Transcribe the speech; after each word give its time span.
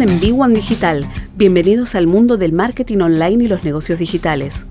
En 0.00 0.20
B1 0.20 0.54
Digital. 0.54 1.04
Bienvenidos 1.34 1.96
al 1.96 2.06
mundo 2.06 2.36
del 2.36 2.52
marketing 2.52 2.98
online 2.98 3.42
y 3.42 3.48
los 3.48 3.64
negocios 3.64 3.98
digitales. 3.98 4.64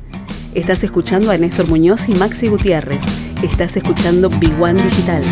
Estás 0.53 0.85
escuchando 0.85 1.31
a 1.31 1.37
Néstor 1.37 1.67
Muñoz 1.67 2.07
y 2.07 2.15
Maxi 2.15 2.47
Gutiérrez. 2.47 3.03
Estás 3.43 3.75
escuchando 3.75 4.29
B1 4.29 4.75
Digital. 4.75 5.23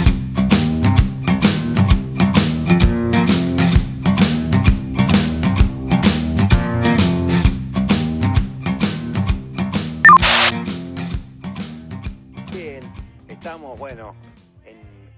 Bien, 12.52 12.82
estamos, 13.30 13.80
bueno, 13.80 14.14
en 14.66 14.76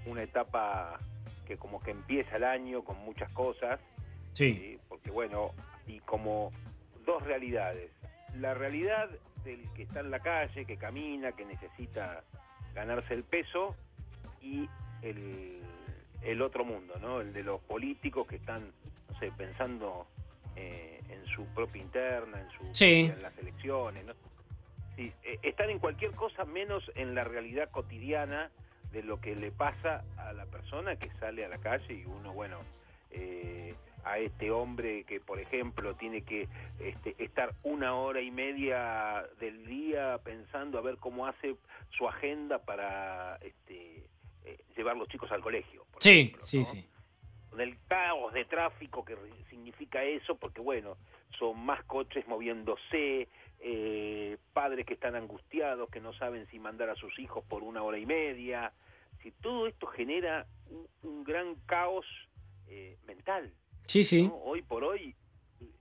una 0.08 0.22
etapa 0.22 1.00
que 1.48 1.56
como 1.56 1.80
que 1.80 1.90
empieza 1.90 2.36
el 2.36 2.44
año 2.44 2.84
con 2.84 2.96
muchas 3.04 3.28
cosas, 3.30 3.80
Sí. 4.38 4.54
¿sí? 4.54 4.78
porque 4.88 5.10
bueno, 5.10 5.52
y 5.86 5.98
como 6.00 6.52
dos 7.04 7.22
realidades. 7.24 7.90
La 8.36 8.54
realidad 8.54 9.08
del 9.44 9.68
que 9.74 9.82
está 9.82 10.00
en 10.00 10.10
la 10.10 10.20
calle, 10.20 10.64
que 10.64 10.76
camina, 10.76 11.32
que 11.32 11.44
necesita 11.44 12.22
ganarse 12.74 13.14
el 13.14 13.24
peso, 13.24 13.74
y 14.40 14.68
el, 15.02 15.60
el 16.22 16.42
otro 16.42 16.64
mundo, 16.64 16.94
¿no? 17.00 17.20
El 17.20 17.32
de 17.32 17.42
los 17.42 17.60
políticos 17.62 18.26
que 18.26 18.36
están, 18.36 18.72
no 19.10 19.18
sé, 19.18 19.32
pensando 19.36 20.06
eh, 20.56 21.00
en 21.08 21.26
su 21.26 21.44
propia 21.46 21.82
interna, 21.82 22.40
en, 22.40 22.50
su, 22.50 22.74
Sí. 22.74 23.10
en 23.12 23.22
las 23.22 23.36
elecciones, 23.38 24.04
¿no? 24.04 24.12
Sí, 24.96 25.12
eh, 25.22 25.38
están 25.42 25.70
en 25.70 25.78
cualquier 25.78 26.12
cosa 26.12 26.44
menos 26.44 26.90
en 26.94 27.14
la 27.14 27.24
realidad 27.24 27.70
cotidiana 27.70 28.50
de 28.92 29.02
lo 29.02 29.20
que 29.20 29.36
le 29.36 29.50
pasa 29.50 30.04
a 30.16 30.32
la 30.32 30.46
persona 30.46 30.96
que 30.96 31.10
sale 31.20 31.44
a 31.44 31.48
la 31.48 31.58
calle 31.58 31.94
y 31.94 32.04
uno, 32.04 32.32
bueno, 32.32 32.58
eh, 33.10 33.74
a 34.04 34.18
este 34.18 34.50
hombre 34.50 35.04
que, 35.04 35.20
por 35.20 35.38
ejemplo, 35.40 35.94
tiene 35.96 36.22
que 36.22 36.48
este, 36.80 37.14
estar 37.22 37.54
una 37.62 37.94
hora 37.94 38.20
y 38.20 38.30
media 38.30 39.24
del 39.40 39.66
día 39.66 40.18
pensando 40.24 40.78
a 40.78 40.82
ver 40.82 40.96
cómo 40.98 41.26
hace 41.26 41.56
su 41.90 42.08
agenda 42.08 42.58
para 42.58 43.36
este, 43.36 44.06
eh, 44.44 44.58
llevar 44.76 44.96
los 44.96 45.08
chicos 45.08 45.30
al 45.32 45.40
colegio. 45.42 45.84
por 45.90 46.02
Sí, 46.02 46.20
ejemplo, 46.20 46.46
sí, 46.46 46.58
¿no? 46.60 46.64
sí. 46.64 46.88
del 47.56 47.76
caos 47.88 48.32
de 48.32 48.44
tráfico 48.44 49.04
que 49.04 49.16
significa 49.50 50.02
eso, 50.04 50.36
porque 50.36 50.60
bueno, 50.60 50.96
son 51.38 51.58
más 51.64 51.82
coches 51.84 52.26
moviéndose, 52.28 53.28
eh, 53.60 54.38
padres 54.52 54.86
que 54.86 54.94
están 54.94 55.16
angustiados, 55.16 55.90
que 55.90 56.00
no 56.00 56.12
saben 56.12 56.46
si 56.46 56.58
mandar 56.58 56.88
a 56.90 56.94
sus 56.94 57.18
hijos 57.18 57.44
por 57.44 57.62
una 57.64 57.82
hora 57.82 57.98
y 57.98 58.06
media. 58.06 58.72
Si 59.22 59.32
todo 59.32 59.66
esto 59.66 59.86
genera 59.88 60.46
un, 60.70 60.86
un 61.02 61.24
gran 61.24 61.56
caos 61.66 62.06
eh, 62.68 62.96
mental. 63.06 63.52
Sí, 63.88 64.04
sí. 64.04 64.28
¿no? 64.28 64.36
Hoy 64.36 64.62
por 64.62 64.84
hoy 64.84 65.14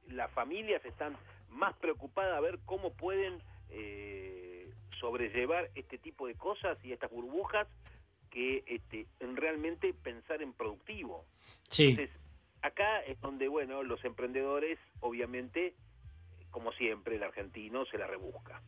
las 0.08 0.32
familias 0.32 0.84
están 0.86 1.16
más 1.50 1.76
preocupadas 1.78 2.36
a 2.38 2.40
ver 2.42 2.60
cómo 2.66 2.94
pueden 2.94 3.42
eh, 3.70 4.72
sobrellevar 5.00 5.70
este 5.76 5.98
tipo 5.98 6.26
de 6.28 6.36
cosas 6.36 6.78
y 6.84 6.94
estas 6.94 7.12
burbujas 7.12 7.68
que 8.32 8.64
este, 8.66 9.06
en 9.20 9.36
realmente 9.36 9.94
pensar 9.94 10.42
en 10.42 10.54
productivo. 10.54 11.26
Sí. 11.70 11.90
Entonces, 11.90 12.16
acá 12.62 13.02
es 13.02 13.20
donde, 13.22 13.48
bueno, 13.48 13.84
los 13.84 14.04
emprendedores, 14.06 14.80
obviamente, 15.02 15.76
como 16.50 16.72
siempre, 16.74 17.18
el 17.18 17.24
argentino 17.24 17.86
se 17.86 17.98
la 17.98 18.08
rebusca. 18.08 18.62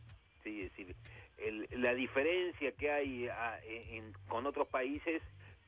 ¿sí? 0.44 0.62
Es 0.62 0.70
decir, 0.72 0.94
el- 1.38 1.66
la 1.70 1.94
diferencia 1.94 2.72
que 2.72 2.90
hay 2.90 3.28
a- 3.28 3.58
en- 3.64 4.12
con 4.28 4.46
otros 4.46 4.68
países 4.68 5.22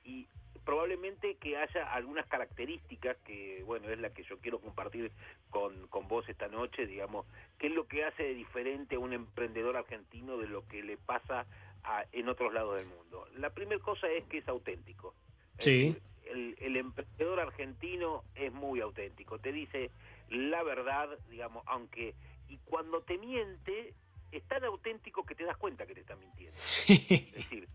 y 0.04 0.26
probablemente 0.64 1.36
que 1.36 1.56
haya 1.56 1.92
algunas 1.92 2.26
características 2.26 3.16
que, 3.24 3.62
bueno, 3.64 3.88
es 3.88 3.98
la 3.98 4.10
que 4.10 4.22
yo 4.24 4.38
quiero 4.38 4.60
compartir 4.60 5.10
con, 5.50 5.86
con 5.88 6.08
vos 6.08 6.28
esta 6.28 6.48
noche, 6.48 6.86
digamos, 6.86 7.26
qué 7.58 7.66
es 7.68 7.72
lo 7.72 7.86
que 7.86 8.04
hace 8.04 8.22
de 8.22 8.34
diferente 8.34 8.96
a 8.96 8.98
un 8.98 9.12
emprendedor 9.12 9.76
argentino 9.76 10.38
de 10.38 10.46
lo 10.48 10.66
que 10.68 10.82
le 10.82 10.96
pasa 10.96 11.46
a- 11.84 12.04
en 12.12 12.28
otros 12.28 12.52
lados 12.52 12.78
del 12.78 12.86
mundo. 12.86 13.26
La 13.36 13.50
primera 13.50 13.80
cosa 13.82 14.08
es 14.08 14.24
que 14.24 14.38
es 14.38 14.48
auténtico. 14.48 15.14
Sí. 15.58 15.88
decir, 15.94 16.02
el, 16.26 16.56
el 16.60 16.76
emprendedor 16.76 17.40
argentino 17.40 18.24
es 18.34 18.52
muy 18.52 18.80
auténtico, 18.80 19.38
te 19.38 19.52
dice 19.52 19.90
la 20.30 20.62
verdad, 20.62 21.08
digamos, 21.28 21.62
aunque 21.66 22.14
y 22.48 22.56
cuando 22.64 23.02
te 23.02 23.18
miente 23.18 23.94
es 24.30 24.42
tan 24.48 24.64
auténtico 24.64 25.24
que 25.26 25.34
te 25.34 25.44
das 25.44 25.56
cuenta 25.58 25.86
que 25.86 25.94
te 25.94 26.00
está 26.00 26.16
mintiendo. 26.16 26.58
Es 26.88 27.32
decir, 27.34 27.68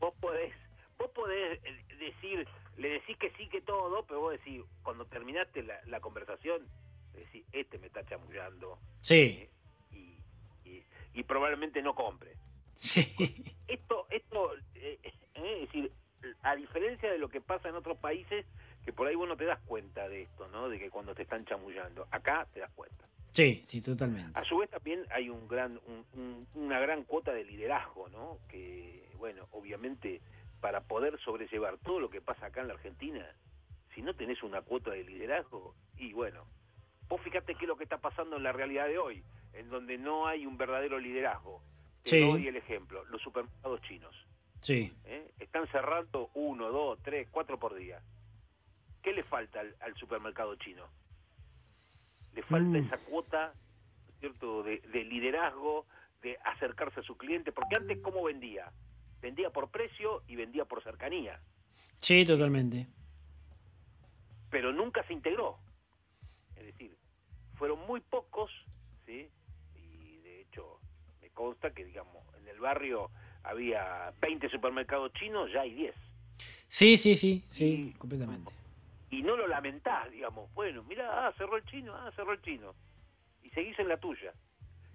vos 0.00 0.12
podés, 0.20 0.52
vos 1.02 1.10
podés 1.10 1.58
eh, 1.64 1.84
decir, 1.98 2.46
le 2.76 2.88
decís 2.90 3.16
que 3.18 3.30
sí 3.32 3.48
que 3.48 3.60
todo, 3.60 4.04
pero 4.06 4.20
vos 4.20 4.32
decís, 4.32 4.62
cuando 4.82 5.04
terminaste 5.06 5.62
la, 5.62 5.78
la 5.86 6.00
conversación, 6.00 6.66
decís, 7.12 7.44
este 7.52 7.78
me 7.78 7.88
está 7.88 8.04
chamullando 8.04 8.78
Sí. 9.02 9.38
eh, 9.42 9.50
y, 9.90 10.18
y- 10.68 10.84
y 11.14 11.22
probablemente 11.24 11.82
no 11.82 11.94
compre 11.94 12.36
Sí. 12.76 13.14
esto, 13.68 14.06
esto 14.10 14.54
eh, 14.74 14.98
eh, 15.02 15.12
es 15.34 15.60
decir, 15.72 15.92
a 16.42 16.54
diferencia 16.56 17.10
de 17.10 17.18
lo 17.18 17.28
que 17.28 17.40
pasa 17.40 17.68
en 17.68 17.74
otros 17.74 17.98
países, 17.98 18.46
que 18.84 18.92
por 18.92 19.06
ahí 19.06 19.14
vos 19.14 19.28
no 19.28 19.36
te 19.36 19.44
das 19.44 19.60
cuenta 19.66 20.08
de 20.08 20.22
esto, 20.22 20.48
¿no? 20.48 20.68
De 20.68 20.78
que 20.78 20.88
cuando 20.90 21.14
te 21.14 21.22
están 21.22 21.44
chamullando, 21.44 22.06
acá 22.10 22.46
te 22.52 22.60
das 22.60 22.70
cuenta. 22.72 23.08
Sí, 23.32 23.62
sí, 23.66 23.80
totalmente. 23.80 24.38
A 24.38 24.44
su 24.44 24.58
vez 24.58 24.68
también 24.70 25.04
hay 25.10 25.28
un 25.30 25.48
gran, 25.48 25.80
un- 25.86 26.04
un- 26.14 26.46
una 26.54 26.78
gran 26.80 27.04
cuota 27.04 27.32
de 27.32 27.44
liderazgo, 27.44 28.08
¿no? 28.10 28.38
Que, 28.48 29.08
bueno, 29.16 29.48
obviamente 29.52 30.20
para 30.62 30.80
poder 30.80 31.18
sobrellevar 31.20 31.76
todo 31.78 31.98
lo 31.98 32.08
que 32.08 32.20
pasa 32.22 32.46
acá 32.46 32.60
en 32.60 32.68
la 32.68 32.74
Argentina, 32.74 33.26
si 33.94 34.00
no 34.00 34.14
tenés 34.14 34.42
una 34.44 34.62
cuota 34.62 34.92
de 34.92 35.02
liderazgo, 35.02 35.74
y 35.98 36.12
bueno, 36.12 36.46
vos 37.08 37.20
fíjate 37.22 37.56
qué 37.56 37.64
es 37.64 37.68
lo 37.68 37.76
que 37.76 37.82
está 37.82 37.98
pasando 37.98 38.36
en 38.36 38.44
la 38.44 38.52
realidad 38.52 38.86
de 38.86 38.96
hoy, 38.96 39.24
en 39.54 39.68
donde 39.70 39.98
no 39.98 40.28
hay 40.28 40.46
un 40.46 40.56
verdadero 40.56 40.98
liderazgo. 41.00 41.62
Te 42.04 42.10
Sí. 42.10 42.20
doy 42.20 42.46
el 42.46 42.56
ejemplo, 42.56 43.04
los 43.06 43.20
supermercados 43.20 43.82
chinos. 43.82 44.14
Sí. 44.60 44.92
¿eh? 45.04 45.32
Están 45.40 45.66
cerrando 45.72 46.30
uno, 46.34 46.70
dos, 46.70 46.98
tres, 47.02 47.26
cuatro 47.32 47.58
por 47.58 47.74
día. 47.74 48.00
¿Qué 49.02 49.12
le 49.12 49.24
falta 49.24 49.58
al, 49.58 49.74
al 49.80 49.96
supermercado 49.96 50.54
chino? 50.56 50.88
Le 52.34 52.42
falta 52.44 52.78
Mm. 52.78 52.86
esa 52.86 52.98
cuota, 52.98 53.52
¿cierto?, 54.20 54.62
de, 54.62 54.78
de 54.78 55.02
liderazgo, 55.04 55.86
de 56.22 56.38
acercarse 56.44 57.00
a 57.00 57.02
su 57.02 57.16
cliente, 57.16 57.50
porque 57.50 57.74
antes 57.76 57.98
¿cómo 58.00 58.22
vendía? 58.22 58.70
Vendía 59.22 59.50
por 59.50 59.70
precio 59.70 60.22
y 60.26 60.34
vendía 60.36 60.64
por 60.64 60.82
cercanía, 60.82 61.40
Sí, 61.98 62.24
totalmente. 62.24 62.88
pero 64.50 64.72
nunca 64.72 65.02
se 65.06 65.12
integró. 65.12 65.56
Es 66.56 66.66
decir, 66.66 66.96
fueron 67.54 67.78
muy 67.86 68.00
pocos, 68.00 68.50
¿sí? 69.06 69.30
Y 69.76 70.18
de 70.18 70.40
hecho, 70.42 70.78
me 71.20 71.30
consta 71.30 71.72
que, 71.72 71.84
digamos, 71.84 72.22
en 72.36 72.48
el 72.48 72.58
barrio 72.58 73.10
había 73.44 74.12
20 74.20 74.48
supermercados 74.50 75.12
chinos, 75.14 75.50
ya 75.52 75.60
hay 75.62 75.72
10. 75.74 75.94
Sí, 76.68 76.96
sí, 76.98 77.16
sí, 77.16 77.44
sí, 77.50 77.64
Y- 77.64 77.98
completamente. 77.98 78.50
y 79.10 79.22
no 79.22 79.36
lo 79.36 79.46
lamentás, 79.46 80.10
digamos, 80.10 80.52
bueno, 80.54 80.82
mira, 80.82 81.28
ah, 81.28 81.32
cerró 81.38 81.56
el 81.56 81.64
chino, 81.66 81.94
ah, 81.94 82.10
cerró 82.16 82.32
el 82.32 82.42
chino, 82.42 82.74
y 83.42 83.50
seguís 83.50 83.78
en 83.78 83.88
la 83.88 83.98
tuya. 83.98 84.32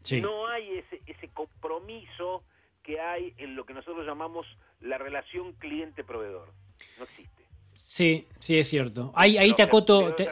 Sí. 0.02 0.20
No 0.22 0.48
hay 0.48 0.80
ese, 0.80 1.02
ese 1.06 1.30
compromiso 1.30 2.44
que 2.88 3.00
hay 3.02 3.34
en 3.38 3.56
lo 3.58 3.66
que 3.66 3.74
nosotros 3.74 4.06
llamamos 4.06 4.48
la 4.80 4.98
relación 4.98 5.52
cliente-proveedor. 5.60 6.54
No 6.98 7.04
existe. 7.04 7.44
Sí, 7.74 8.26
sí, 8.40 8.58
es 8.58 8.70
cierto. 8.70 9.12
Ahí, 9.14 9.38
ahí 9.38 9.54
te 9.54 9.62
acoto, 9.62 10.14
te- 10.16 10.30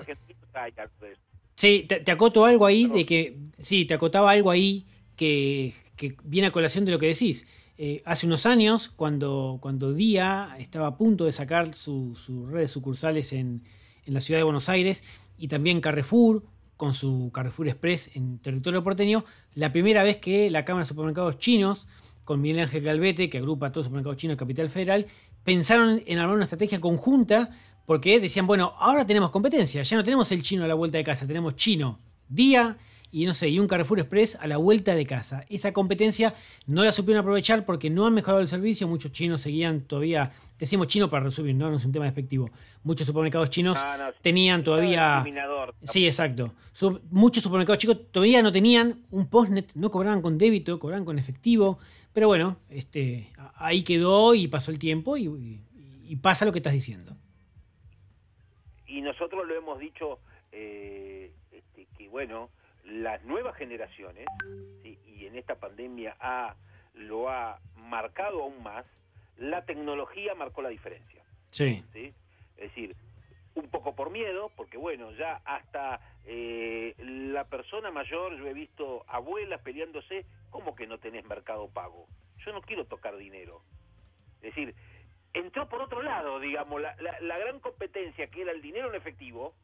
sí, 1.56 1.86
te, 1.88 2.00
te 2.00 2.12
acoto 2.12 2.46
algo 2.46 2.66
ahí 2.66 2.88
de 2.88 3.06
que, 3.06 3.38
sí, 3.60 3.84
te 3.86 3.94
acotaba 3.94 4.32
algo 4.32 4.52
ahí 4.52 4.86
que, 5.18 5.74
que 5.98 6.16
viene 6.24 6.48
a 6.48 6.52
colación 6.52 6.86
de 6.86 6.92
lo 6.94 6.98
que 7.00 7.08
decís. 7.08 7.46
Eh, 7.78 8.02
hace 8.06 8.26
unos 8.26 8.46
años, 8.46 8.88
cuando, 8.88 9.58
cuando 9.62 9.94
Día 9.94 10.56
estaba 10.58 10.88
a 10.88 10.98
punto 10.98 11.26
de 11.26 11.34
sacar 11.34 11.76
su, 11.76 12.16
su 12.16 12.48
red 12.48 12.62
de 12.62 12.68
sucursales 12.70 13.34
en, 13.34 13.64
en 14.06 14.14
la 14.14 14.22
ciudad 14.22 14.40
de 14.40 14.44
Buenos 14.46 14.70
Aires 14.70 15.04
y 15.38 15.50
también 15.50 15.82
Carrefour, 15.82 16.44
con 16.78 16.94
su 16.94 17.32
Carrefour 17.34 17.68
Express 17.68 18.16
en 18.16 18.40
territorio 18.40 18.82
porteño, 18.82 19.26
la 19.56 19.74
primera 19.74 20.04
vez 20.04 20.18
que 20.18 20.50
la 20.50 20.64
Cámara 20.64 20.84
de 20.84 20.88
Supermercados 20.90 21.38
Chinos, 21.38 21.88
con 22.26 22.42
Miguel 22.42 22.60
Ángel 22.60 22.84
Galvete, 22.84 23.30
que 23.30 23.38
agrupa 23.38 23.68
a 23.68 23.72
todos 23.72 23.84
los 23.84 23.86
supermercados 23.86 24.18
chinos 24.18 24.36
de 24.36 24.40
Capital 24.40 24.70
Federal, 24.70 25.06
pensaron 25.44 26.02
en 26.06 26.20
armar 26.20 26.36
una 26.36 26.44
estrategia 26.44 26.82
conjunta 26.82 27.52
porque 27.86 28.20
decían, 28.20 28.48
bueno, 28.48 28.74
ahora 28.80 29.06
tenemos 29.06 29.30
competencia, 29.30 29.84
ya 29.84 29.96
no 29.96 30.04
tenemos 30.04 30.32
el 30.32 30.42
chino 30.42 30.66
a 30.66 30.68
la 30.68 30.74
vuelta 30.74 30.98
de 30.98 31.04
casa, 31.04 31.28
tenemos 31.28 31.56
chino, 31.56 32.00
día 32.28 32.78
y 33.12 33.26
no 33.26 33.34
sé, 33.34 33.48
y 33.48 33.60
un 33.60 33.68
Carrefour 33.68 34.00
Express 34.00 34.36
a 34.42 34.48
la 34.48 34.58
vuelta 34.58 34.94
de 34.94 35.06
casa. 35.06 35.46
Esa 35.50 35.72
competencia 35.72 36.34
no 36.66 36.84
la 36.84 36.92
supieron 36.92 37.22
aprovechar 37.22 37.64
porque 37.64 37.90
no 37.90 38.06
han 38.06 38.14
mejorado 38.14 38.42
el 38.42 38.50
servicio, 38.50 38.90
muchos 38.90 39.14
chinos 39.14 39.40
seguían 39.40 39.82
todavía, 39.82 40.34
decimos 40.60 40.88
chino 40.88 41.10
para 41.10 41.24
resumir, 41.24 41.56
no, 41.56 41.70
no 41.70 41.78
es 41.78 41.86
un 41.86 41.94
tema 41.94 42.06
despectivo, 42.06 42.50
muchos 42.84 43.08
supermercados 43.08 43.50
chinos 43.52 43.80
No, 43.82 43.98
no, 43.98 44.12
sí. 44.12 44.18
tenían 44.22 44.64
todavía... 44.64 45.24
Sí, 45.84 46.06
exacto. 46.06 46.54
Muchos 47.10 47.44
supermercados 47.44 47.78
chicos 47.78 48.12
todavía 48.12 48.42
no 48.42 48.52
tenían 48.52 49.06
un 49.12 49.28
postnet, 49.28 49.72
no 49.76 49.90
cobraban 49.92 50.22
con 50.22 50.38
débito, 50.38 50.78
cobraban 50.80 51.06
con 51.06 51.18
efectivo. 51.18 51.80
Pero 52.16 52.28
bueno, 52.28 52.58
este, 52.70 53.30
ahí 53.58 53.84
quedó 53.84 54.34
y 54.34 54.48
pasó 54.48 54.72
el 54.72 54.80
tiempo 54.80 55.18
y, 55.18 55.26
y- 55.28 55.62
y 56.08 56.16
pasa 56.16 56.46
lo 56.46 56.52
que 56.52 56.60
estás 56.60 56.74
diciendo. 56.74 57.16
y 58.88 59.02
nosotros 59.02 59.46
lo 59.46 59.54
hemos 59.56 59.78
dicho 59.80 60.20
eh, 60.54 61.32
este, 61.52 61.86
que, 61.98 62.08
bueno, 62.08 62.50
las 62.86 63.24
nuevas 63.26 63.56
generaciones, 63.58 64.26
y 64.84 65.26
en 65.26 65.36
esta 65.36 65.56
pandemia 65.56 66.16
ha, 66.20 66.56
lo 66.94 67.30
ha 67.30 67.60
marcado 67.76 68.44
aún 68.44 68.64
más, 68.64 68.86
la 69.38 69.66
tecnología 69.66 70.34
marcó 70.36 70.62
la 70.62 70.70
diferencia. 70.70 71.22
Sí. 71.50 71.84
¿sí? 71.92 72.14
Es 72.58 72.70
decir, 72.70 72.96
un 73.56 73.70
poco 73.70 73.96
por 73.96 74.12
miedo, 74.12 74.52
porque 74.56 74.78
bueno, 74.78 75.12
ya 75.14 75.42
hasta 75.46 76.00
eh, 76.26 76.94
la 76.98 77.46
persona 77.46 77.90
mayor, 77.90 78.38
yo 78.38 78.48
he 78.48 78.54
visto 78.54 79.04
abuelas 79.08 79.62
peleándose, 79.62 80.26
¿cómo 80.50 80.76
que 80.76 80.88
no 80.88 81.00
tenés 81.00 81.26
mercado 81.26 81.70
pago? 81.70 82.08
Yo 82.46 82.52
no 82.52 82.62
quiero 82.62 82.86
tocar 82.86 83.16
dinero. 83.18 83.62
Es 84.42 84.54
decir, 84.54 84.76
entró 85.34 85.68
por 85.70 85.82
otro 85.82 86.02
lado, 86.04 86.40
digamos, 86.40 86.82
la, 86.82 86.96
la, 87.00 87.38
gran 87.38 87.60
competencia 87.60 88.28
que 88.28 88.42
era 88.42 88.52
el 88.52 88.62
dinero 88.62 88.90
en 88.90 88.96
efectivo, 88.96 89.56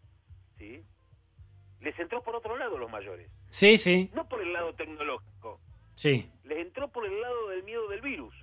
¿sí? 0.57 0.83
Les 1.81 1.97
entró 1.99 2.23
por 2.23 2.35
otro 2.35 2.57
lado 2.57 2.77
los 2.77 2.89
mayores. 2.89 3.29
Sí, 3.49 3.77
sí. 3.77 4.09
No 4.13 4.27
por 4.27 4.41
el 4.41 4.53
lado 4.53 4.73
tecnológico. 4.73 5.59
Sí. 5.95 6.31
Les 6.45 6.59
entró 6.59 6.87
por 6.89 7.05
el 7.05 7.19
lado 7.19 7.49
del 7.49 7.63
miedo 7.63 7.87
del 7.89 8.01
virus. 8.01 8.33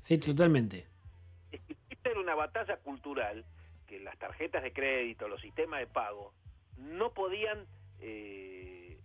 Sí, 0.00 0.18
totalmente. 0.18 0.86
Esta 1.90 2.10
era 2.10 2.20
una 2.20 2.34
batalla 2.34 2.76
cultural 2.78 3.44
que 3.92 4.00
las 4.00 4.18
tarjetas 4.18 4.62
de 4.62 4.72
crédito, 4.72 5.28
los 5.28 5.42
sistemas 5.42 5.80
de 5.80 5.86
pago, 5.86 6.32
no 6.78 7.12
podían, 7.12 7.66
eh, 8.00 8.98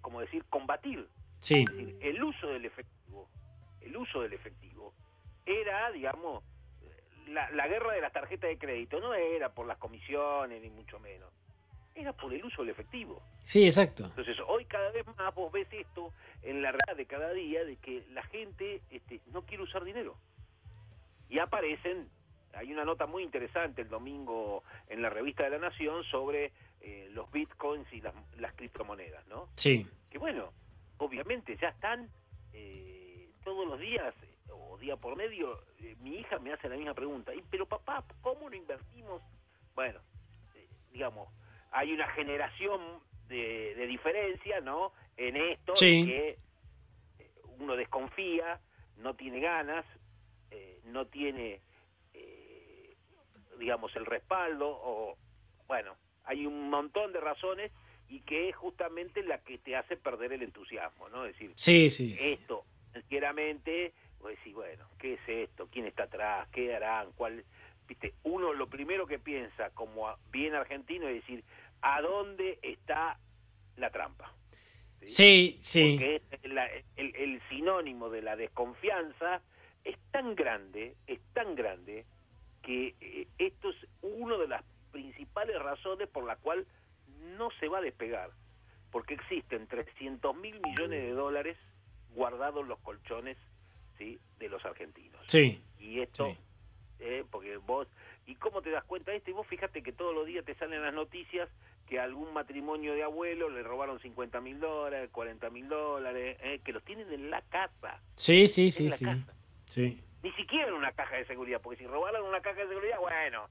como 0.00 0.20
decir, 0.20 0.44
combatir. 0.48 1.08
Sí. 1.40 1.64
el 2.00 2.22
uso 2.22 2.48
del 2.48 2.64
efectivo, 2.64 3.28
el 3.80 3.96
uso 3.96 4.22
del 4.22 4.32
efectivo, 4.32 4.94
era, 5.44 5.90
digamos, 5.90 6.44
la, 7.26 7.50
la 7.50 7.66
guerra 7.66 7.92
de 7.92 8.00
las 8.00 8.12
tarjetas 8.12 8.48
de 8.48 8.58
crédito, 8.58 9.00
no 9.00 9.12
era 9.12 9.52
por 9.52 9.66
las 9.66 9.78
comisiones, 9.78 10.62
ni 10.62 10.70
mucho 10.70 11.00
menos 11.00 11.32
era 11.96 12.12
por 12.12 12.32
el 12.32 12.44
uso 12.44 12.60
del 12.60 12.70
efectivo. 12.70 13.22
Sí, 13.42 13.64
exacto. 13.64 14.04
Entonces, 14.04 14.36
hoy 14.46 14.66
cada 14.66 14.90
vez 14.90 15.06
más 15.16 15.34
vos 15.34 15.50
ves 15.50 15.66
esto 15.70 16.12
en 16.42 16.60
la 16.60 16.70
realidad 16.70 16.94
de 16.94 17.06
cada 17.06 17.32
día, 17.32 17.64
de 17.64 17.76
que 17.76 18.04
la 18.10 18.22
gente 18.24 18.82
este, 18.90 19.22
no 19.32 19.46
quiere 19.46 19.62
usar 19.62 19.82
dinero. 19.82 20.14
Y 21.30 21.38
aparecen 21.38 22.10
hay 22.56 22.72
una 22.72 22.84
nota 22.84 23.06
muy 23.06 23.22
interesante 23.22 23.82
el 23.82 23.88
domingo 23.88 24.64
en 24.88 25.02
la 25.02 25.10
revista 25.10 25.44
de 25.44 25.50
la 25.50 25.58
Nación 25.58 26.02
sobre 26.04 26.52
eh, 26.80 27.08
los 27.12 27.30
bitcoins 27.30 27.86
y 27.92 28.00
las, 28.00 28.54
criptomonedas, 28.54 29.26
¿no? 29.28 29.48
Sí. 29.56 29.86
Que 30.10 30.18
bueno, 30.18 30.52
obviamente 30.98 31.56
ya 31.60 31.68
están 31.68 32.08
eh, 32.52 33.28
todos 33.44 33.66
los 33.66 33.78
días 33.78 34.14
o 34.50 34.78
día 34.78 34.96
por 34.96 35.16
medio. 35.16 35.62
Eh, 35.80 35.96
mi 36.00 36.16
hija 36.16 36.38
me 36.38 36.52
hace 36.52 36.68
la 36.68 36.76
misma 36.76 36.94
pregunta. 36.94 37.32
Pero 37.50 37.66
papá, 37.66 38.04
¿cómo 38.22 38.48
no 38.48 38.56
invertimos? 38.56 39.22
Bueno, 39.74 40.00
digamos, 40.92 41.28
hay 41.72 41.92
una 41.92 42.08
generación 42.08 42.80
de, 43.28 43.86
diferencia, 43.86 44.60
¿no? 44.60 44.92
En 45.16 45.36
esto 45.36 45.74
que 45.78 46.38
uno 47.58 47.76
desconfía, 47.76 48.60
no 48.98 49.14
tiene 49.14 49.40
ganas, 49.40 49.84
no 50.84 51.06
tiene 51.06 51.60
digamos, 53.58 53.94
el 53.96 54.06
respaldo 54.06 54.68
o, 54.68 55.16
bueno, 55.66 55.96
hay 56.24 56.46
un 56.46 56.70
montón 56.70 57.12
de 57.12 57.20
razones 57.20 57.72
y 58.08 58.20
que 58.20 58.48
es 58.48 58.56
justamente 58.56 59.22
la 59.22 59.38
que 59.38 59.58
te 59.58 59.76
hace 59.76 59.96
perder 59.96 60.32
el 60.32 60.42
entusiasmo, 60.42 61.08
¿no? 61.08 61.24
Es 61.24 61.32
decir, 61.32 61.52
sí, 61.56 61.90
sí, 61.90 62.14
esto, 62.18 62.64
sinceramente, 62.92 63.92
vos 64.20 64.30
decís, 64.30 64.54
bueno, 64.54 64.88
¿qué 64.98 65.14
es 65.14 65.20
esto? 65.28 65.68
¿Quién 65.70 65.86
está 65.86 66.04
atrás? 66.04 66.48
¿Qué 66.52 66.74
harán? 66.74 67.12
¿Cuál? 67.12 67.44
Viste, 67.88 68.14
uno 68.24 68.52
lo 68.52 68.68
primero 68.68 69.06
que 69.06 69.18
piensa 69.18 69.70
como 69.70 70.12
bien 70.30 70.54
argentino 70.54 71.08
es 71.08 71.16
decir, 71.16 71.44
¿a 71.82 72.00
dónde 72.00 72.58
está 72.62 73.18
la 73.76 73.90
trampa? 73.90 74.32
Sí, 75.04 75.58
sí. 75.60 75.92
Porque 75.92 76.22
el, 76.96 77.14
el 77.14 77.42
sinónimo 77.48 78.10
de 78.10 78.22
la 78.22 78.34
desconfianza 78.34 79.40
es 79.84 79.96
tan 80.10 80.34
grande, 80.34 80.96
es 81.06 81.20
tan 81.32 81.54
grande, 81.54 82.04
que 82.66 82.96
eh, 83.00 83.28
esto 83.38 83.70
es 83.70 83.76
una 84.02 84.36
de 84.36 84.48
las 84.48 84.64
principales 84.90 85.56
razones 85.62 86.08
por 86.08 86.24
la 86.24 86.34
cual 86.34 86.66
no 87.38 87.48
se 87.60 87.68
va 87.68 87.78
a 87.78 87.80
despegar, 87.80 88.30
porque 88.90 89.14
existen 89.14 89.68
300 89.68 90.36
mil 90.36 90.60
millones 90.60 91.00
de 91.00 91.10
dólares 91.12 91.56
guardados 92.16 92.62
en 92.62 92.68
los 92.68 92.80
colchones 92.80 93.38
¿sí? 93.96 94.18
de 94.40 94.48
los 94.48 94.64
argentinos. 94.64 95.20
Sí. 95.28 95.62
Y 95.78 96.00
esto, 96.00 96.36
eh, 96.98 97.24
porque 97.30 97.56
vos, 97.58 97.86
¿y 98.26 98.34
cómo 98.34 98.62
te 98.62 98.70
das 98.70 98.84
cuenta 98.84 99.12
de 99.12 99.18
esto? 99.18 99.30
Y 99.30 99.34
vos 99.34 99.46
fíjate 99.46 99.84
que 99.84 99.92
todos 99.92 100.12
los 100.12 100.26
días 100.26 100.44
te 100.44 100.56
salen 100.56 100.82
las 100.82 100.92
noticias 100.92 101.48
que 101.86 102.00
a 102.00 102.02
algún 102.02 102.32
matrimonio 102.32 102.94
de 102.94 103.04
abuelos 103.04 103.52
le 103.52 103.62
robaron 103.62 104.00
50 104.00 104.40
mil 104.40 104.58
dólares, 104.58 105.08
40 105.12 105.50
mil 105.50 105.68
dólares, 105.68 106.36
eh, 106.42 106.60
que 106.64 106.72
los 106.72 106.82
tienen 106.82 107.12
en 107.12 107.30
la 107.30 107.42
casa. 107.42 108.02
Sí, 108.16 108.48
sí, 108.48 108.72
sí, 108.72 108.90
sí. 108.90 109.06
Sí 109.68 110.02
ni 110.22 110.32
siquiera 110.32 110.68
en 110.68 110.74
una 110.74 110.92
caja 110.92 111.16
de 111.16 111.26
seguridad, 111.26 111.60
porque 111.60 111.78
si 111.78 111.86
robaron 111.86 112.26
una 112.26 112.40
caja 112.40 112.60
de 112.60 112.68
seguridad, 112.68 112.98
bueno, 113.00 113.48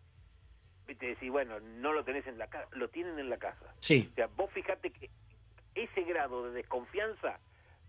viste, 0.87 1.07
decís, 1.07 1.31
bueno, 1.31 1.59
no 1.59 1.93
lo 1.93 2.03
tenés 2.03 2.27
en 2.27 2.37
la 2.37 2.47
casa, 2.47 2.67
lo 2.71 2.89
tienen 2.89 3.19
en 3.19 3.29
la 3.29 3.37
casa. 3.37 3.75
Sí. 3.79 4.09
O 4.11 4.15
sea, 4.15 4.27
vos 4.27 4.51
fíjate 4.51 4.91
que 4.91 5.09
ese 5.73 6.03
grado 6.03 6.45
de 6.45 6.51
desconfianza 6.51 7.39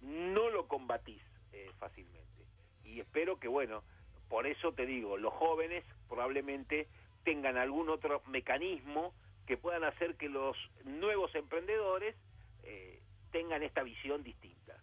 no 0.00 0.50
lo 0.50 0.66
combatís 0.66 1.22
eh, 1.52 1.70
fácilmente. 1.78 2.44
Y 2.84 3.00
espero 3.00 3.38
que, 3.38 3.48
bueno, 3.48 3.82
por 4.28 4.46
eso 4.46 4.72
te 4.72 4.86
digo, 4.86 5.16
los 5.16 5.32
jóvenes 5.32 5.84
probablemente 6.08 6.88
tengan 7.24 7.56
algún 7.56 7.88
otro 7.88 8.22
mecanismo 8.26 9.14
que 9.46 9.56
puedan 9.56 9.84
hacer 9.84 10.16
que 10.16 10.28
los 10.28 10.56
nuevos 10.84 11.34
emprendedores 11.34 12.16
eh, 12.62 13.00
tengan 13.30 13.62
esta 13.62 13.82
visión 13.82 14.22
distinta. 14.22 14.76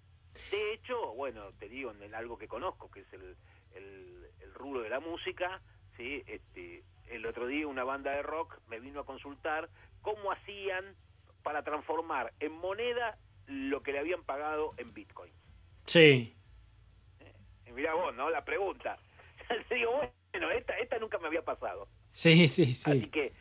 De 0.51 0.74
hecho, 0.74 1.13
bueno, 1.13 1.51
te 1.60 1.69
digo 1.69 1.92
en 1.92 2.16
algo 2.16 2.38
que 2.38 2.48
conozco, 2.48 2.90
que 2.90 3.01
es 3.01 3.13
el, 3.13 3.36
el, 3.75 4.30
el 4.42 4.54
rubro 4.54 4.81
de 4.81 4.90
la 4.90 5.00
música, 5.00 5.62
¿sí? 5.98 6.24
este, 6.28 6.84
el 7.08 7.25
otro 7.25 7.48
día 7.48 7.68
una 7.68 7.84
banda 7.84 8.12
de 8.12 8.24
rock 8.24 8.60
me 8.68 8.80
vino 8.80 9.02
a 9.02 9.06
consultar 9.06 9.70
cómo 10.02 10.31
hacían 10.31 10.96
para 11.44 11.64
transformar 11.64 12.34
en 12.40 12.54
moneda 12.54 13.18
lo 13.48 13.84
que 13.84 13.92
le 13.92 14.00
habían 14.00 14.24
pagado 14.24 14.72
en 14.78 14.94
Bitcoin. 14.94 15.34
Sí. 15.86 16.36
Eh, 17.20 17.71
mira 17.74 17.94
vos, 17.94 18.16
¿no? 18.16 18.30
La 18.30 18.45
pregunta. 18.45 18.97
digo, 19.69 19.92
bueno, 20.31 20.52
esta, 20.52 20.78
esta 20.78 20.97
nunca 21.00 21.18
me 21.19 21.28
había 21.28 21.44
pasado. 21.44 21.88
Sí, 22.12 22.47
sí, 22.47 22.74
sí. 22.74 22.92
Así 22.92 23.09
que, 23.09 23.33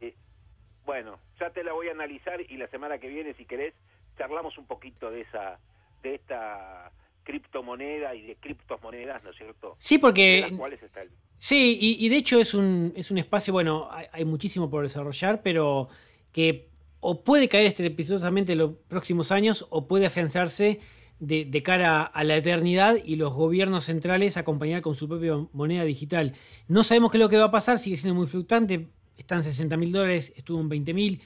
eh, 0.00 0.14
bueno, 0.84 1.18
ya 1.38 1.50
te 1.50 1.64
la 1.64 1.72
voy 1.72 1.88
a 1.88 1.92
analizar 1.92 2.40
y 2.40 2.56
la 2.56 2.68
semana 2.68 2.98
que 2.98 3.08
viene, 3.08 3.34
si 3.34 3.44
querés, 3.44 3.74
charlamos 4.16 4.56
un 4.58 4.66
poquito 4.66 5.10
de 5.10 5.22
esa, 5.22 5.58
de 6.02 6.14
esta 6.14 6.92
criptomoneda 7.30 8.14
y 8.14 8.22
de 8.22 8.36
criptomonedas, 8.36 9.22
¿no 9.22 9.30
es 9.30 9.36
cierto? 9.36 9.76
Sí, 9.78 9.98
porque... 9.98 10.52
Sí, 11.38 11.78
y, 11.80 12.08
de 12.10 12.16
hecho 12.16 12.38
es 12.38 12.52
un, 12.52 12.92
es 12.96 13.10
un 13.10 13.16
espacio, 13.16 13.54
bueno, 13.54 13.88
hay, 14.12 14.26
muchísimo 14.26 14.68
por 14.68 14.82
desarrollar, 14.82 15.40
pero 15.42 15.88
que 16.32 16.68
o 17.00 17.24
puede 17.24 17.48
caer 17.48 17.64
estrepitosamente 17.64 18.52
en 18.52 18.58
los 18.58 18.72
próximos 18.88 19.32
años 19.32 19.66
o 19.70 19.88
puede 19.88 20.04
afianzarse 20.04 20.80
de, 21.18 21.62
cara 21.62 22.02
a 22.02 22.24
la 22.24 22.36
eternidad 22.36 22.96
y 23.02 23.16
los 23.16 23.32
gobiernos 23.32 23.84
centrales 23.84 24.36
acompañar 24.36 24.82
con 24.82 24.94
su 24.94 25.08
propia 25.08 25.34
moneda 25.52 25.84
digital. 25.84 26.34
No 26.68 26.82
sabemos 26.82 27.10
qué 27.10 27.16
es 27.16 27.22
lo 27.22 27.30
que 27.30 27.38
va 27.38 27.44
a 27.44 27.50
pasar, 27.50 27.78
sigue 27.78 27.96
siendo 27.96 28.18
muy 28.18 28.26
fluctuante, 28.26 28.88
están 29.16 29.42
60 29.42 29.78
mil 29.78 29.92
dólares, 29.92 30.34
estuvo 30.36 30.60
en 30.60 30.68
20 30.68 30.92
mil, 30.92 31.22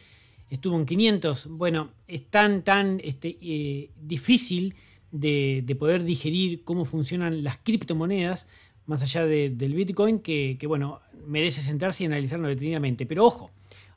estuvo 0.48 0.76
en 0.76 0.86
500. 0.86 1.48
Bueno, 1.48 1.90
es 2.06 2.30
tan, 2.30 2.62
tan 2.62 3.00
este, 3.02 3.36
eh, 3.40 3.90
difícil 3.96 4.76
de, 5.14 5.76
poder 5.78 6.02
digerir 6.02 6.64
cómo 6.64 6.84
funcionan 6.84 7.44
las 7.44 7.58
criptomonedas, 7.58 8.48
más 8.86 9.00
allá 9.02 9.24
del 9.24 9.74
Bitcoin, 9.74 10.18
que, 10.18 10.58
bueno, 10.66 11.00
merece 11.26 11.62
sentarse 11.62 12.02
y 12.02 12.06
analizarlo 12.06 12.48
detenidamente. 12.48 13.06
Pero 13.06 13.24
ojo, 13.24 13.50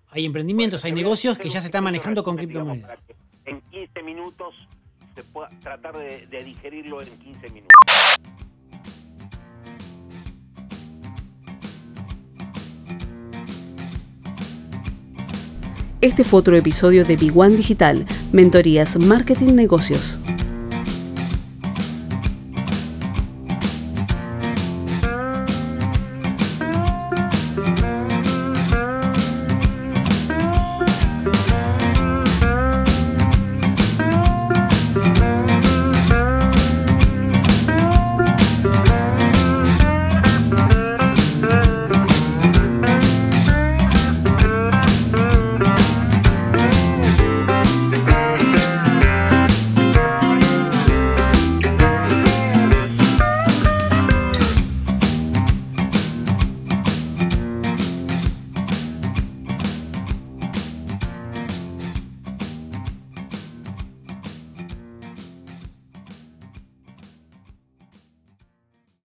hay 0.10 0.26
emprendimientos, 0.26 0.86
hay 0.86 0.94
negocios 0.94 1.38
que 1.38 1.50
ya 1.50 1.60
se 1.60 1.68
están 1.68 1.84
manejando 1.84 2.24
con 2.24 2.38
criptomonedas. 2.38 3.00
En 3.46 3.62
15 3.72 4.04
minutos 4.04 4.56
se 5.16 5.24
pueda 5.24 5.50
tratar 5.60 5.98
de, 5.98 6.28
de 6.28 6.44
digerirlo 6.44 7.02
en 7.02 7.10
15 7.18 7.50
minutos. 7.50 7.68
Este 16.00 16.24
fue 16.24 16.40
otro 16.42 16.56
episodio 16.56 17.04
de 17.06 17.16
Big 17.16 17.36
One 17.36 17.56
Digital, 17.56 18.06
Mentorías 18.32 18.98
Marketing 19.00 19.56
Negocios. 19.56 20.20